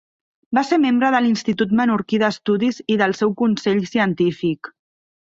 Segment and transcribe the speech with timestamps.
[0.57, 4.77] Va ser membre de l'Institut Menorquí d'Estudis i del seu Consell Científic.